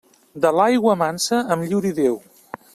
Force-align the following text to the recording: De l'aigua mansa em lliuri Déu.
De 0.45 0.51
l'aigua 0.59 0.95
mansa 1.03 1.43
em 1.57 1.69
lliuri 1.69 1.95
Déu. 2.03 2.21